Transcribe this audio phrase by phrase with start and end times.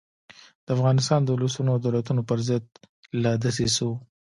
[0.65, 2.65] د افغانستان د اولسونو او دولتونو پر ضد
[3.23, 3.91] له دسیسو.